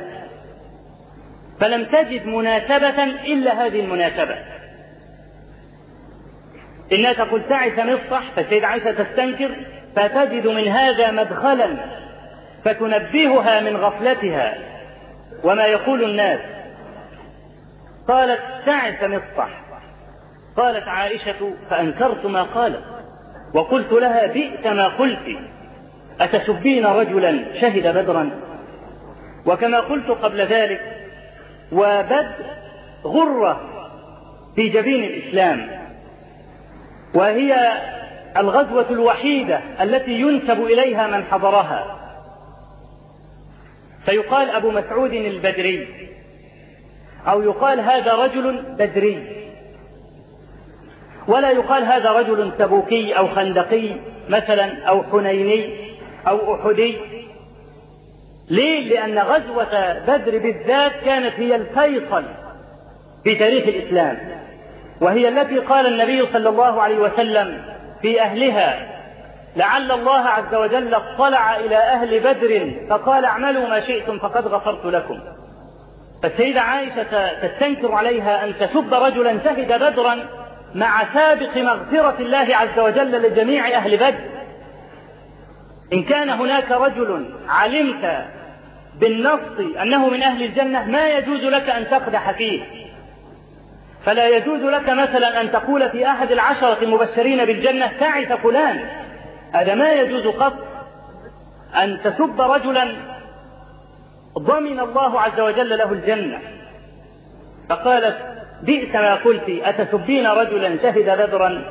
[1.59, 4.35] فلم تجد مناسبة إلا هذه المناسبة.
[6.91, 11.67] إنها تقول تعس مصطح فالسيدة عائشة تستنكر فتجد من هذا مدخلا
[12.65, 14.53] فتنبهها من غفلتها.
[15.43, 16.39] وما يقول الناس؟
[18.07, 19.49] قالت تعس مصطح.
[20.57, 22.83] قالت عائشة فأنكرت ما قالت.
[23.53, 25.37] وقلت لها بئس ما قلت.
[26.21, 28.31] أتسبين رجلا شهد بدرا؟
[29.45, 30.81] وكما قلت قبل ذلك
[31.71, 32.45] وبدر
[33.05, 33.61] غرة
[34.55, 35.83] في جبين الإسلام.
[37.15, 37.73] وهي
[38.37, 41.99] الغزوة الوحيدة التي ينسب إليها من حضرها.
[44.05, 45.87] فيقال أبو مسعود البدري
[47.27, 49.43] أو يقال هذا رجل بدري.
[51.27, 53.95] ولا يقال هذا رجل تبوكي أو خندقي
[54.29, 55.93] مثلا أو حنيني
[56.27, 56.97] أو أحدي.
[58.49, 62.23] ليه؟ لأن غزوة بدر بالذات كانت هي الفيصل
[63.23, 64.43] في تاريخ الإسلام
[65.01, 67.72] وهي التي قال النبي صلى الله عليه وسلم
[68.03, 68.93] في أهلها.
[69.55, 75.19] لعل الله عز وجل اطلع إلى أهل بدر فقال اعملوا ما شئتم فقد غفرت لكم.
[76.23, 80.29] فالسيدة عائشة تستنكر عليها أن تسب رجلا شهد بدرا
[80.75, 84.19] مع سابق مغفرة الله عز وجل لجميع أهل بدر.
[85.93, 88.25] إن كان هناك رجل علمت
[88.99, 92.82] بالنص أنه من أهل الجنة ما يجوز لك أن تقدح فيه.
[94.05, 98.79] فلا يجوز لك مثلا أن تقول في أحد العشرة المبشرين بالجنة تعس فلان.
[99.53, 100.53] هذا ما يجوز قط.
[101.83, 102.95] أن تسب رجلا
[104.37, 106.39] ضمن الله عز وجل له الجنة.
[107.69, 108.17] فقالت
[108.63, 111.63] بئس ما قلت أتسبين رجلا شهد بدرا؟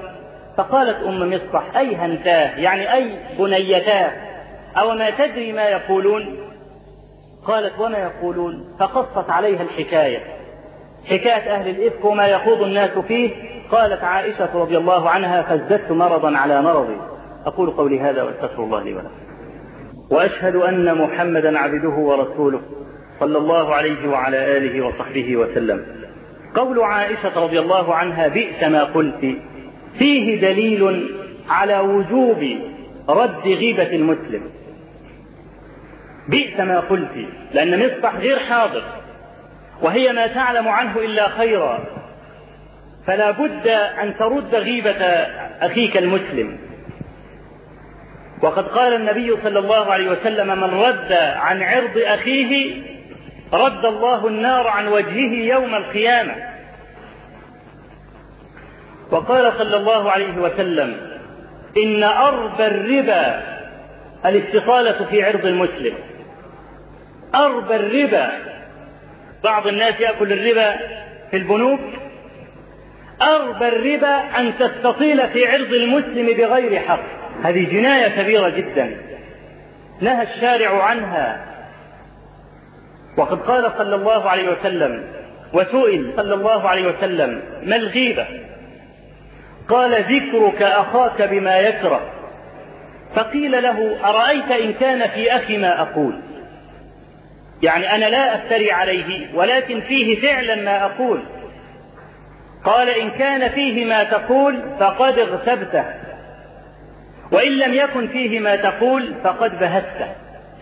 [0.56, 4.12] فقالت أم مصطح أي هنتاه؟ يعني أي بنيتاه؟
[4.76, 6.38] أو ما تدري ما يقولون؟
[7.46, 10.41] قالت وما يقولون؟ فقصت عليها الحكاية.
[11.04, 13.30] حكاية أهل الإفك وما يخوض الناس فيه.
[13.70, 16.96] قالت عائشة رضي الله عنها فازددت مرضا على مرضي.
[17.46, 19.10] أقول قولي هذا وأستغفر الله لي ولكم.
[20.10, 22.60] وأشهد أن محمدا عبده ورسوله
[23.20, 25.86] صلى الله عليه وعلى آله وصحبه وسلم.
[26.54, 29.36] قول عائشة رضي الله عنها بئس ما قلت.
[29.98, 31.10] فيه دليل
[31.48, 32.44] على وجوب
[33.08, 34.42] رد غيبة المسلم.
[36.28, 39.01] بئس ما قلت لأن مصطح غير حاضر.
[39.82, 41.84] وهي ما تعلم عنه إلا خيرا.
[43.06, 43.68] فلا بد
[44.02, 45.04] أن ترد غيبة
[45.60, 46.58] أخيك المسلم.
[48.42, 52.82] وقد قال النبي صلى الله عليه وسلم من رد عن عرض أخيه
[53.52, 56.34] رد الله النار عن وجهه يوم القيامة.
[59.10, 60.96] وقال صلى الله عليه وسلم
[61.76, 63.42] إن أربى الربا
[64.26, 65.94] الاستطالة في عرض المسلم.
[67.34, 68.51] أربى الربا
[69.44, 70.76] بعض الناس يأكل الربا
[71.31, 71.81] في البنوك.
[73.22, 77.02] أربى الربا أن تستطيل في عرض المسلم بغير حق.
[77.42, 78.96] هذه جناية كبيرة جدا.
[80.00, 81.46] نهى الشارع عنها.
[83.18, 85.05] وقد قال صلى الله عليه وسلم
[85.52, 88.26] وسئل صلى الله عليه وسلم ما الغيبة؟
[89.68, 92.11] قال ذكرك أخاك بما يكره.
[93.14, 96.14] فقيل له أرأيت إن كان في أخي ما أقول؟
[97.62, 101.22] يعني أنا لا أفتري عليه ولكن فيه فعلا ما أقول.
[102.64, 105.85] قال إن كان فيه ما تقول فقد اغتبته
[107.33, 110.12] وإن لم يكن فيه ما تقول فقد بهته.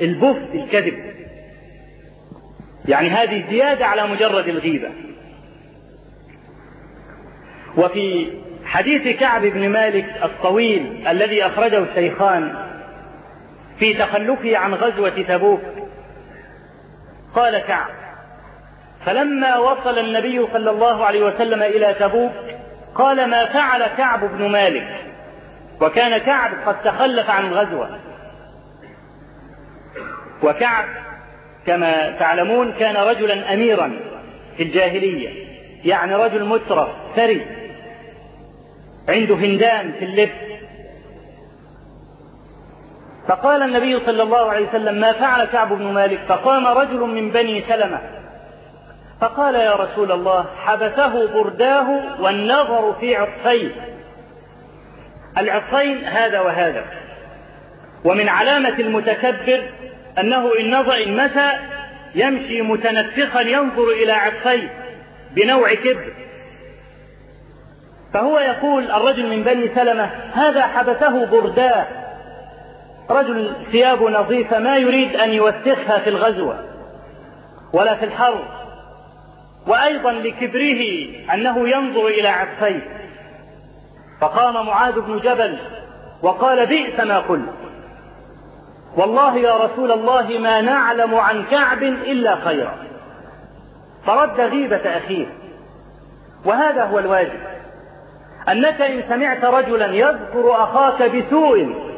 [0.01, 0.99] البهت الكذب.
[2.89, 4.91] يعني هذه زيادة على مجرد الغيبة.
[7.77, 8.33] وفي
[8.65, 12.55] حديث كعب بن مالك الطويل الذي أخرجه الشيخان
[13.79, 15.61] في تخلفه عن غزوة تبوك
[17.35, 17.90] قال كعب
[19.07, 22.33] فلما وصل النبي صلى الله عليه وسلم إلى تبوك
[22.95, 25.01] قال ما فعل كعب بن مالك؟
[25.81, 27.99] وكان كعب قد تخلف عن الغزوة
[30.43, 30.85] وكعب
[31.66, 33.93] كما تعلمون كان رجلا أميرا
[34.57, 35.47] في الجاهلية
[35.85, 37.47] يعني رجل مترف ثري
[39.09, 40.60] عنده هندان في اللبس
[43.28, 47.64] فقال النبي صلى الله عليه وسلم ما فعل كعب بن مالك؟ فقام رجل من بني
[47.68, 48.00] سلمة.
[49.20, 53.70] فقال يا رسول الله حبسه برداه والنظر في عطفيه.
[55.38, 56.85] العطفين هذا وهذا.
[58.04, 59.62] ومن علامة المتكبر
[60.18, 61.50] أنه إن نظر إن مشى
[62.14, 64.70] يمشي متنفخا ينظر إلى عطفيه
[65.37, 66.12] بنوع كبر.
[68.14, 71.87] فهو يقول الرجل من بني سلمة هذا حبسه برداه
[73.11, 76.59] رجل ثيابه نظيفة ما يريد أن يوسخها في الغزوة
[77.73, 78.44] ولا في الحرب.
[79.66, 80.83] وأيضا لكبره
[81.35, 83.01] أنه ينظر إلى عطفيه
[84.20, 85.59] فقام معاذ بن جبل
[86.23, 87.55] وقال بئس ما قلت.
[88.96, 92.75] والله يا رسول الله ما نعلم عن كعب إلا خيرا.
[94.07, 95.27] فرد غيبة أخيه.
[96.44, 97.40] وهذا هو الواجب.
[98.49, 101.89] أنك إن سمعت رجلا يذكر أخاك بسوء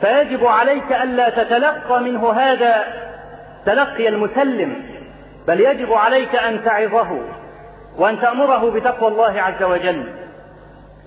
[0.00, 2.84] فيجب عليك ألا تتلقى منه هذا
[3.66, 4.82] تلقي المسلم
[5.48, 7.20] بل يجب عليك أن تعظه
[7.98, 10.12] وأن تأمره بتقوى الله عز وجل.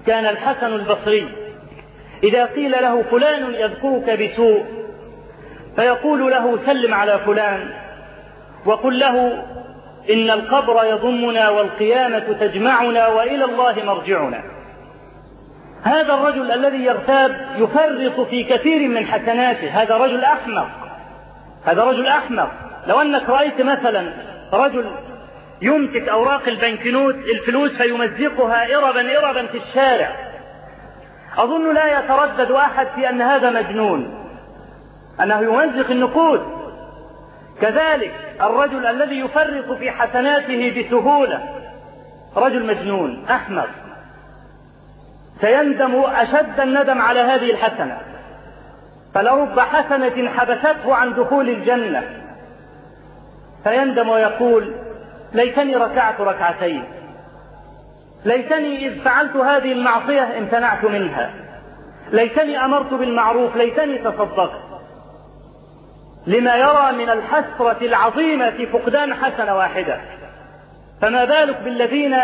[0.08, 1.30] كان الحسن البصري
[2.23, 4.65] إذا قيل له فلان يذكرك بسوء
[5.75, 7.69] فيقول له سلم على فلان
[8.65, 9.43] وقل له
[10.13, 14.43] إن القبر يضمنا والقيامة تجمعنا وإلى الله مرجعنا.
[15.84, 19.82] هذا الرجل الذي يغتاب يفرط في كثير من حسناته.
[19.82, 20.67] هذا رجل أحمق.
[21.65, 22.52] هذا رجل أحمق.
[22.88, 24.13] لو أنك رأيت مثلا
[24.54, 24.91] رجل
[25.62, 30.32] يمسك أوراق البنكنوت الفلوس فيمزقها إربا إربا في الشارع.
[31.38, 34.28] أظن لا يتردد أحد في أن هذا مجنون
[35.22, 36.41] أنه يمزق النقود.
[37.62, 41.39] كذلك الرجل الذي يفرط في حسناته بسهولة
[42.38, 43.70] رجل مجنون أحمق.
[45.41, 47.97] سيندم أشد الندم على هذه الحسنة.
[49.13, 52.04] فلرب حسنة حبسته عن دخول الجنة.
[53.63, 54.75] فيندم ويقول
[55.34, 56.84] ليتني ركعت ركعتين.
[58.25, 61.34] ليتني إذ فعلت هذه المعصية امتنعت منها.
[62.12, 64.62] ليتني أمرت بالمعروف ليتني تصدقت.
[66.27, 70.01] لما يرى من الحسرة العظيمة في فقدان حسنة واحدة.
[71.01, 72.15] فما بالك بالذين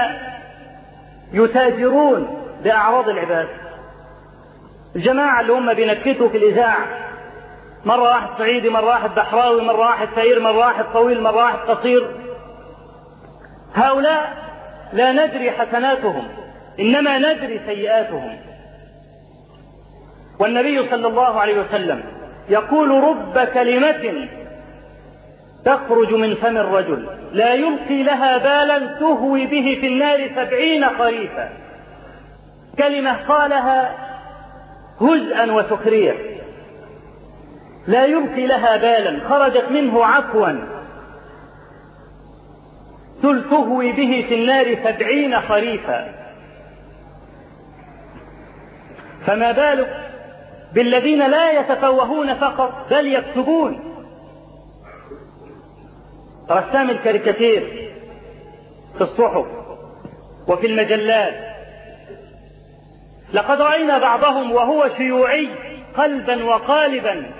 [1.34, 3.48] يتاجرون بأعراض العباد.
[4.96, 6.88] الجماعة اللي هم بينكتوا في الإذاعة.
[7.86, 12.08] مرة واحد صعيدي مرة واحد بحراوي مرة واحد فقير مرة واحد طويل مرة واحد قصير.
[13.74, 14.34] هؤلاء
[14.94, 16.28] لا ندري حسناتهم
[16.80, 18.40] إنما ندري سيئاتهم.
[20.40, 22.04] والنبي صلى الله عليه وسلم
[22.50, 24.28] يقول رب كلمة
[25.66, 31.50] تخرج من فم الرجل لا يلقي لها بالا تهوي به في النار سبعين خريفا
[32.78, 33.96] كلمة قالها
[35.02, 36.38] هزءا وسخرية
[37.88, 40.52] لا يلقي لها بالا خرجت منه عفوا.
[43.22, 46.14] تهوي به في النار سبعين خريفا.
[49.26, 50.12] فما بالك
[50.74, 53.80] بالذين لا يتفوهون فقط بل يكتبون.
[56.52, 57.92] رسام الكاريكاتير
[58.98, 59.46] في الصحف
[60.48, 61.57] وفي المجلات.
[63.34, 65.50] لقد رأينا بعضهم وهو شيوعي
[65.98, 67.32] قلبا وقالبا.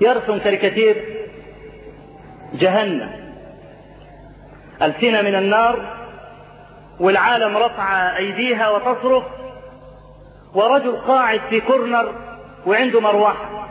[0.00, 1.26] يرسم كاريكاتير
[2.52, 3.10] جهنم.
[4.82, 5.96] ألسنة من النار
[7.00, 9.24] والعالم رفع أيديها وتصرخ
[10.54, 12.12] ورجل قاعد في كورنر
[12.66, 13.68] وعنده مروحة.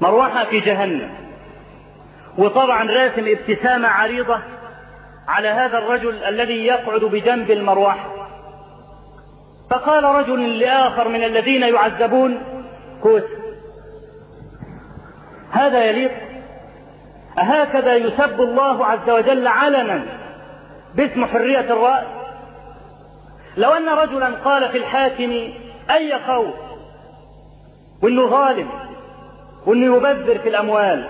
[0.00, 1.14] مروحة في جهنم.
[2.38, 4.40] وطبعا راسم ابتسامة عريضة
[5.28, 8.12] على هذا الرجل الذي يقعد بجنب المروحة.
[9.70, 12.42] فقال رجل لآخر من الذين يعذبون
[13.02, 13.24] كوس
[15.50, 16.12] هذا يليق.
[17.38, 20.02] أهكذا يسب الله عز وجل علنا
[20.94, 22.06] باسم حرية الرأي.
[23.56, 25.32] لو أن رجلا قال في الحاكم
[25.90, 26.52] أي قول
[28.02, 28.68] وإنه ظالم
[29.66, 31.08] وإنه يبذر في الأموال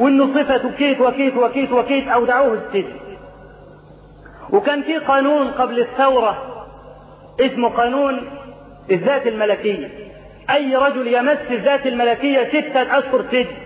[0.00, 3.03] وإنه صفة كيت وكيت وكيت وكيت أودعوه السجن.
[4.52, 6.64] وكان في قانون قبل الثورة
[7.40, 8.30] اسمه قانون
[8.90, 9.90] الذات الملكية.
[10.50, 13.56] أي رجل يمس الذات الملكية ستة أشهر سجن.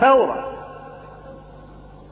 [0.00, 0.48] ثورة.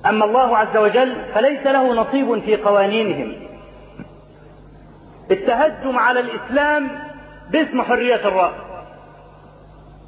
[0.07, 3.37] أما الله عز وجل فليس له نصيب في قوانينهم.
[5.31, 6.91] التهجم على الإسلام
[7.51, 8.55] باسم حرية الرأي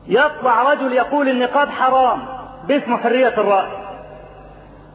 [0.09, 2.29] يطلع رجل يقول النقاب حرام
[2.69, 3.82] باسم حرية الرأي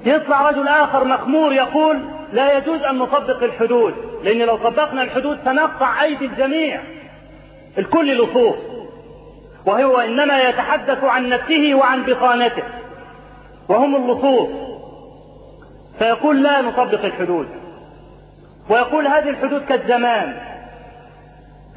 [0.05, 1.99] يطلع رجل آخر مخمور يقول
[2.33, 3.93] لا يجوز أن نطبق الحدود
[4.23, 6.81] لأن لو طبقنا الحدود سنقطع أيدي الجميع
[7.77, 8.77] الكل لصوص
[9.65, 12.63] وهو إنما يتحدث عن نفسه وعن بطانته
[13.69, 14.49] وهم اللصوص.
[15.99, 17.47] فيقول لا نطبق الحدود
[18.69, 20.41] ويقول هذه الحدود كالزمان.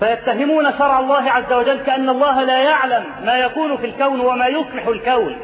[0.00, 4.86] فيتهمون شرع الله عز وجل كأن الله لا يعلم ما يكون في الكون وما يصلح
[4.86, 5.36] الكون.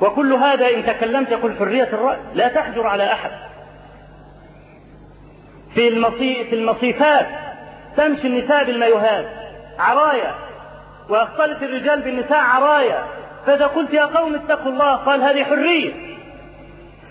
[0.00, 3.30] وكل هذا إن تكلمت يقول حرية الرأي لا تحجر على أحد.
[5.74, 6.44] في المصي...
[6.44, 7.26] في المصيفات
[7.96, 9.26] تمشي النساء بالمايوهات
[9.78, 10.34] عرايا.
[11.08, 13.04] ويختلط الرجال بالنساء عرايا.
[13.46, 15.92] فإذا قلت يا قوم اتقوا الله قال هذه حرية.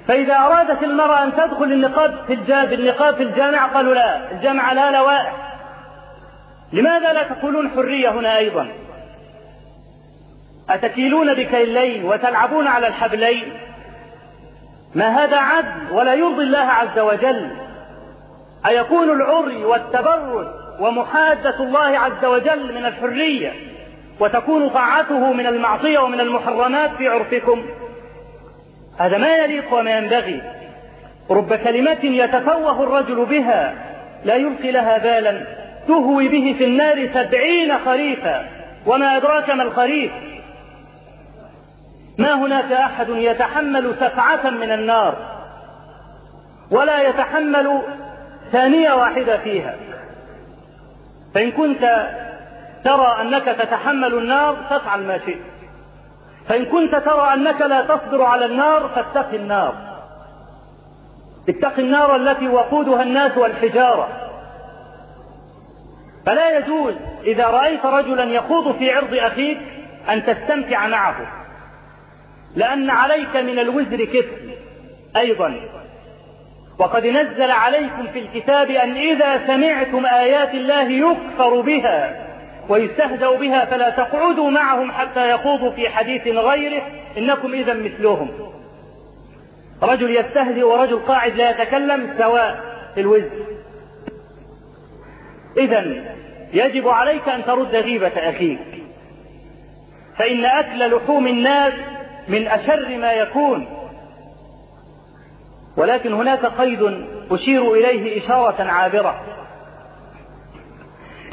[0.08, 4.92] فإذا أرادت المرأة أن تدخل النقاب في الجامع النقاب في الجامع قالوا لا الجامع لا
[4.92, 5.34] لوائح.
[6.74, 8.68] لماذا لا تقولون حرية هنا أيضا؟
[10.70, 13.54] أتكيلون بكيلين وتلعبون على الحبلين؟
[14.96, 17.52] ما هذا عدل ولا يرضي الله عز وجل؟
[18.68, 20.48] أيكون العري والتبرج
[20.80, 23.54] ومحادة الله عز وجل من الحرية
[24.20, 27.66] وتكون طاعته من المعصية ومن المحرمات في عرفكم؟
[29.00, 30.42] هذا ما يليق وما ينبغي.
[31.30, 33.74] رب كلمة يتفوه الرجل بها
[34.26, 35.46] لا يلقي لها بالا.
[35.88, 38.50] تهوي به في النار سبعين خريفا.
[38.86, 40.12] وما أدراك ما الخريف؟
[42.20, 45.16] ما هناك أحد يتحمل سفعة من النار
[46.72, 47.82] ولا يتحمل
[48.52, 49.76] ثانية واحدة فيها.
[51.36, 51.82] فإن كنت
[52.84, 55.42] ترى أنك تتحمل النار فافعل ما شئت.
[56.48, 59.76] فإن كنت ترى أنك لا تصبر على النار فاتق النار.
[61.50, 64.08] اتق النار التي وقودها الناس والحجارة.
[66.26, 66.94] فلا يجوز
[67.24, 69.58] إذا رأيت رجلا يخوض في عرض أخيك
[70.10, 71.39] أن تستمتع معه.
[72.56, 74.38] لأن عليك من الوزر كفر
[75.18, 75.80] أيضا.
[76.80, 82.26] وقد نزل عليكم في الكتاب أن إذا سمعتم آيات الله يكفر بها
[82.70, 86.82] ويستهزأ بها فلا تقعدوا معهم حتى يخوضوا في حديث غيره
[87.18, 88.30] إنكم إذا مثلهم.
[89.84, 92.60] رجل يستهزئ ورجل قاعد لا يتكلم سواء
[92.96, 93.46] في الوزن
[95.58, 95.86] إذا
[96.54, 98.60] يجب عليك أن ترد غيبة أخيك.
[100.18, 101.74] فإن أكل لحوم الناس
[102.28, 103.68] من أشر ما يكون.
[105.78, 106.80] ولكن هناك قيد
[107.32, 109.22] أشير إليه إشارة عابرة.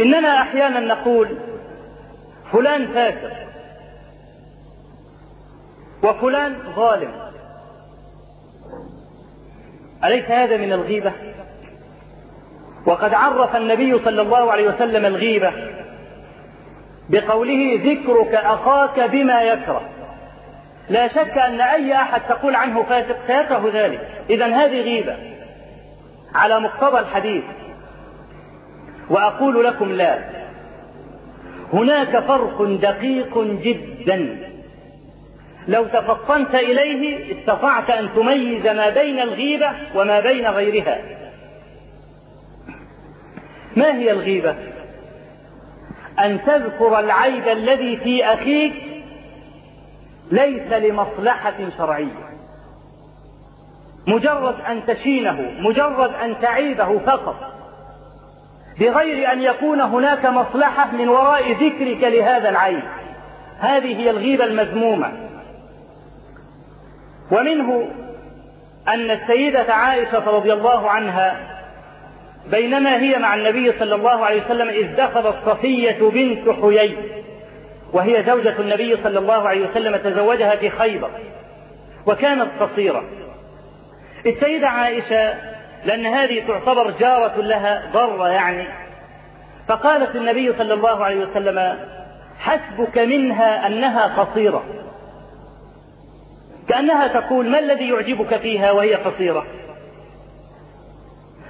[0.01, 1.39] إننا أحيانا نقول
[2.53, 3.33] فلان فاسق
[6.03, 7.13] وفلان ظالم.
[10.05, 11.13] أليس هذا من الغيبة؟
[12.87, 15.53] وقد عرف النبي صلى الله عليه وسلم الغيبة
[17.11, 19.96] بقوله ذكرك أخاك بما يكره.
[20.91, 24.09] لا شك أن أي أحد تقول عنه فاسق سيكره ذلك.
[24.31, 25.17] إذا هذه غيبة
[26.35, 27.45] على مقتضى الحديث.
[29.11, 30.19] وأقول لكم لا.
[31.73, 34.39] هناك فرق دقيق جدا.
[35.69, 40.99] لو تفطنت إليه استطعت أن تميز ما بين الغيبة وما بين غيرها.
[43.77, 44.57] ما هي الغيبة؟
[46.19, 48.86] أن تذكر العيب الذي في أخيك
[50.31, 52.27] ليس لمصلحة شرعية.
[54.07, 57.37] مجرد أن تشينه مجرد أن تعيبه فقط.
[58.81, 62.83] بغير أن يكون هناك مصلحة من وراء ذكرك لهذا العيب
[63.59, 65.13] هذه هي الغيبة المذمومة.
[67.33, 67.89] ومنه
[68.89, 71.57] أن السيدة عائشة رضي الله عنها
[72.51, 76.97] بينما هي مع النبي صلى الله عليه وسلم إذ دخلت صفية بنت حيي.
[77.97, 81.11] وهي زوجة النبي صلى الله عليه وسلم تزوجها في خيبر
[82.07, 83.05] وكانت قصيرة.
[84.27, 85.35] السيدة عائشة
[85.85, 88.69] لأن هذه تعتبر جارة لها ضرة يعني
[89.69, 91.79] فقالت النبي صلى الله عليه وسلم
[92.39, 94.65] حسبك منها أنها قصيرة
[96.69, 99.47] كأنها تقول ما الذي يعجبك فيها وهي قصيرة.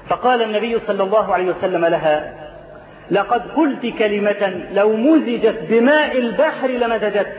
[0.08, 2.45] فقال النبي صلى الله عليه وسلم لها
[3.10, 7.32] لقد قلت كلمة لو مزجت بماء البحر لمزجت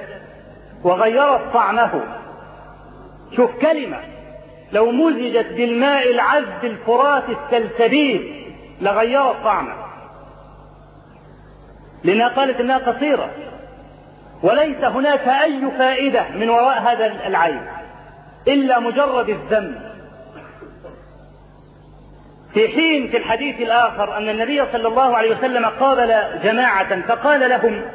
[0.84, 2.04] وغيرت طعمه.
[3.36, 4.00] شوف كلمة
[4.72, 8.46] لو مزجت بالماء العذب الفرات السلسبيل
[8.82, 9.74] لغيرت طعمه.
[12.04, 13.30] لأنها قالت إنها قصيرة
[14.44, 17.62] وليس هناك أي فائدة من وراء هذا العيب
[18.48, 19.76] إلا مجرد الذم.
[22.58, 27.86] في حين في الحديث الآخر أن النبي صلى الله عليه وسلم قابل جماعة فقال لهم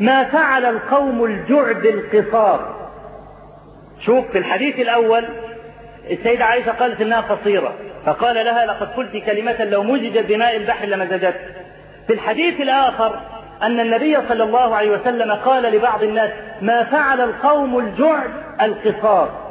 [0.00, 2.90] ما فعل القوم الجعد القصار.
[4.06, 5.24] شوف في الحديث الأول
[6.10, 7.74] السيدة عائشة قالت إنها قصيرة
[8.06, 11.36] فقال لها لقد قلت كلمة لو مزجت بماء البحر لمزجت
[12.06, 13.20] في الحديث الآخر
[13.62, 16.30] أن النبي صلى الله عليه وسلم قال لبعض الناس
[16.62, 18.30] ما فعل القوم الجعد
[18.62, 19.50] القصار.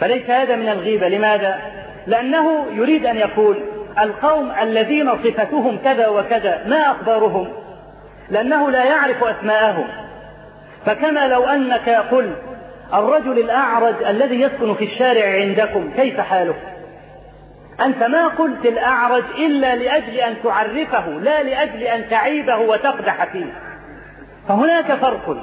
[0.00, 3.62] فليس هذا من الغيبة لماذا؟ لأنه يريد أن يقول
[3.98, 7.52] القوم الذين صفتهم كذا وكذا ما أخبارهم؟
[8.30, 9.86] لأنه لا يعرف أسماءهم.
[10.86, 12.42] فكما لو أنك قلت
[12.94, 16.54] الرجل الأعرج الذي يسكن في الشارع عندكم كيف حاله
[17.84, 23.52] أنت ما قلت الأعرج إلا لأجل أن تعرفه لا لأجل أن تعيبه وتقدح فيه.
[24.48, 25.36] فهناك فرق.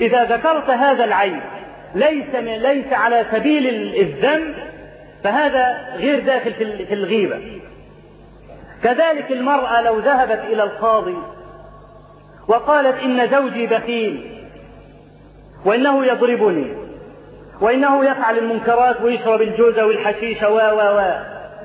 [0.00, 1.40] إذا ذكرت هذا العيب
[1.94, 3.66] ليس ليس على سبيل
[4.00, 4.54] الذم
[5.24, 6.54] فهذا غير داخل
[6.86, 7.60] في الغيبة.
[8.82, 11.16] كذلك المرأة لو ذهبت إلى القاضي
[12.48, 14.38] وقالت إن زوجي بخيل
[15.64, 16.74] وإنه يضربني
[17.60, 21.18] وإنه يفعل المنكرات ويشرب الجوز والحشيش و و و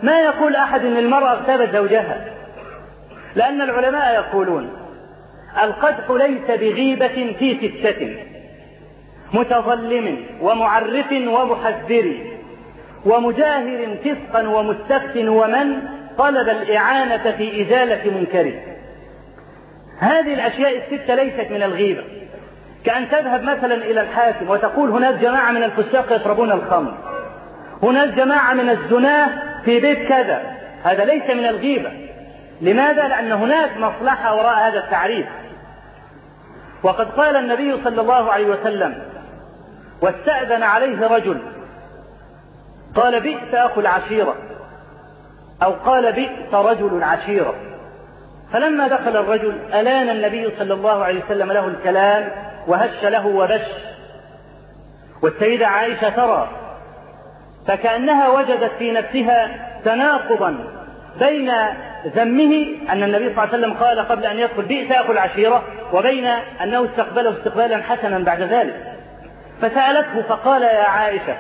[0.04, 2.34] ما يقول أحد إن المرأة اغتابت زوجها؟
[3.36, 4.70] لأن العلماء يقولون
[5.64, 8.16] القدح ليس بغيبة في ستة
[9.34, 12.33] متظلم ومعرف ومحذر.
[13.06, 15.82] ومجاهر فسقا ومستفت ومن
[16.18, 18.54] طلب الإعانة في إزالة منكره.
[20.00, 22.04] هذه الأشياء الستة ليست من الغيبة.
[22.86, 26.98] كأن تذهب مثلا إلى الحاكم وتقول هناك جماعة من الفساق يشربون الخمر.
[27.84, 29.30] هناك جماعة من الزناه
[29.66, 30.42] في بيت كذا.
[30.84, 31.92] هذا ليس من الغيبة.
[32.62, 35.26] لماذا؟ لأن هناك مصلحة وراء هذا التعريف.
[36.84, 38.96] وقد قال النبي صلى الله عليه وسلم
[40.02, 41.42] واستأذن عليه رجل
[42.96, 44.36] قال بئس أخو العشيرة
[45.64, 47.56] أو قال بئس رجل العشيرة
[48.54, 52.32] فلما دخل الرجل ألان النبي صلى الله عليه وسلم له الكلام
[52.68, 53.68] وهش له وبش.
[55.24, 56.50] والسيدة عائشة ترى
[57.68, 59.50] فكأنها وجدت في نفسها
[59.86, 60.58] تناقضا
[61.20, 61.52] بين
[62.16, 65.64] ذمه أن النبي صلى الله عليه وسلم قال قبل أن يدخل بئس أخو العشيرة
[65.94, 66.26] وبين
[66.64, 68.94] أنه استقبله استقبالا حسنا بعد ذلك.
[69.62, 71.38] فسألته فقال يا عائشة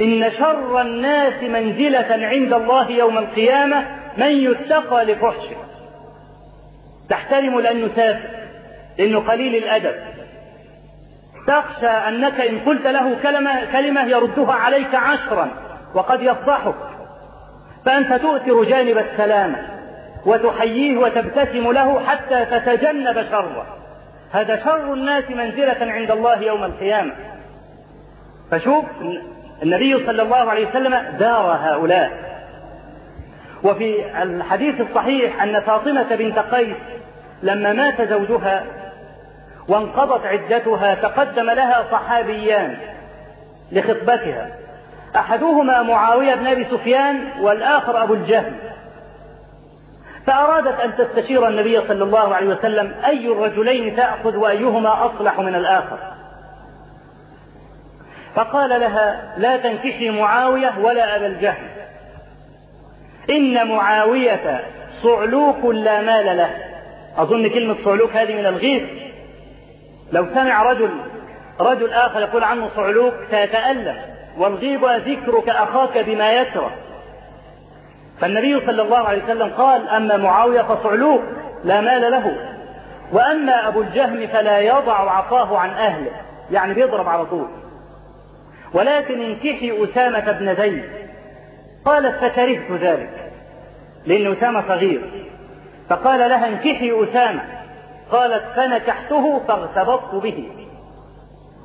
[0.00, 3.86] إن شر الناس منزلة عند الله يوم القيامة
[4.16, 5.56] من يتقى لفحشه.
[7.08, 8.30] تحترم لأنه سافر
[8.98, 9.94] لأنه قليل الأدب.
[11.46, 15.50] تخشى أنك إن قلت له كلمة, كلمة يردها عليك عشرا
[15.94, 16.74] وقد يفضحك.
[17.84, 19.56] فأنت تؤثر جانب السلامة
[20.26, 23.66] وتحييه وتبتسم له حتى تتجنب شره.
[24.32, 27.14] هذا شر الناس منزلة عند الله يوم القيامة.
[28.50, 28.84] فشوف
[29.62, 32.10] النبي صلى الله عليه وسلم دار هؤلاء.
[33.64, 36.76] وفي الحديث الصحيح أن فاطمة بنت قيس
[37.42, 38.64] لما مات زوجها
[39.68, 42.76] وانقضت عدتها تقدم لها صحابيان
[43.72, 44.48] لخطبتها.
[45.16, 48.52] أحدهما معاوية بن أبي سفيان والآخر أبو الجهل
[50.26, 55.98] فأرادت أن تستشير النبي صلى الله عليه وسلم أي الرجلين تأخذ وأيهما أصلح من الآخر.
[58.34, 61.68] فقال لها لا تنكحي معاوية ولا أبا الجهل.
[63.30, 64.64] إن معاوية
[65.02, 66.50] صعلوك لا مال له.
[67.16, 68.82] أظن كلمة صعلوك هذه من الغيث
[70.12, 70.90] لو سمع رجل
[71.60, 73.96] رجل آخر يقول عنه صعلوك سيتألم.
[74.38, 76.70] والغيب ذكرك أخاك بما يكره.
[78.20, 81.22] فالنبي صلى الله عليه وسلم قال أما معاوية فصعلوك
[81.64, 82.36] لا مال له.
[83.12, 86.10] وأما أبو الجهم فلا يضع عصاه عن أهله.
[86.50, 87.48] يعني بيضرب على طول.
[88.74, 90.84] ولكن انكحي أسامة بن زيد.
[91.84, 93.32] قالت فكرهت ذلك
[94.06, 95.26] لأن أسامة صغير
[95.90, 97.42] فقال لها انكحي أسامة.
[98.10, 100.48] قالت فنكحته فاغتبطت به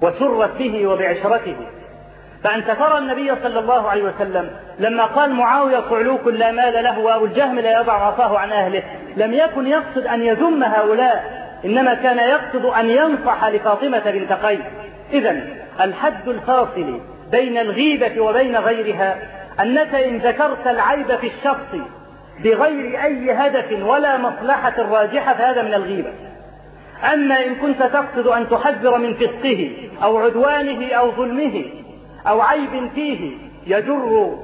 [0.02, 1.56] وسرت به وبعشرته.
[2.44, 4.50] فأنت ترى النبي صلى الله عليه وسلم
[4.80, 8.84] لما قال معاوية صعلوك لا مال له وأبو الجهم لا يضع عصاه عن أهله
[9.18, 14.60] لم يكن يقصد أن يذم هؤلاء إنما كان يقصد أن ينصح لفاطمة بنت قيس.
[15.14, 17.00] إذا الحد الفاصل
[17.32, 19.18] بين الغيبة وبين غيرها
[19.62, 21.76] أنك إن ذكرت العيب في الشخص
[22.44, 26.14] بغير أي هدف ولا مصلحة راجحة فهذا من الغيبة.
[27.14, 29.72] أما إن كنت تقصد أن تحذر من فسقه
[30.04, 31.66] أو عدوانه أو ظلمه
[32.28, 33.32] أو عيب فيه
[33.68, 34.38] يجر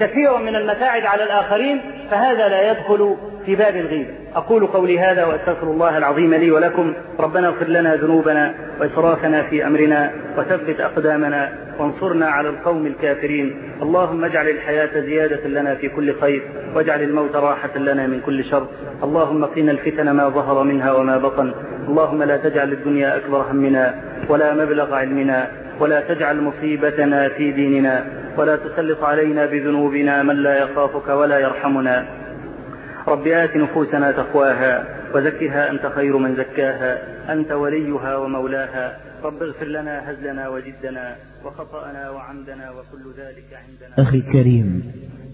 [0.00, 3.16] كثيرا من المتاعب على الآخرين فهذا لا يدخل
[3.46, 6.94] في باب الغيبة أقول قولي هذا وأستغفر الله العظيم لي ولكم.
[7.20, 13.56] ربنا اغفر لنا ذنوبنا وإسرافنا في أمرنا وثبت أقدامنا وانصرنا على القوم الكافرين.
[13.82, 16.42] اللهم اجعل الحياة زيادة لنا في كل خير
[16.74, 18.66] واجعل الموت راحة لنا من كل شر.
[19.02, 21.54] اللهم قنا الفتن ما ظهر منها وما بطن.
[21.88, 23.94] اللهم لا تجعل الدنيا أكبر همنا
[24.28, 25.61] ولا مبلغ علمنا.
[25.80, 28.04] ولا تجعل مصيبتنا في ديننا
[28.38, 32.06] ولا تسلط علينا بذنوبنا من لا يخافك ولا يرحمنا.
[33.08, 36.92] رب آت نفوسنا تقواها وزكها أنت خير من زكاها
[37.32, 38.96] أنت وليها ومولاها.
[39.24, 44.08] رب اغفر لنا هزلنا وجدنا وخطأنا وعمدنا وكل ذلك عندنا.
[44.08, 44.82] أخي الكريم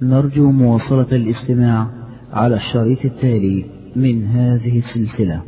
[0.03, 1.87] نرجو مواصلة الاستماع
[2.33, 3.65] على الشريط التالي
[3.97, 5.43] من هذه السلسلة.